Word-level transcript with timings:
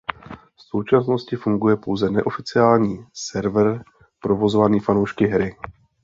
V 0.55 0.61
současnosti 0.61 1.35
funguje 1.35 1.75
pouze 1.77 2.09
neoficiální 2.09 3.05
server 3.13 3.83
provozovaný 4.21 4.79
fanoušky 4.79 5.27
hry. 5.27 5.55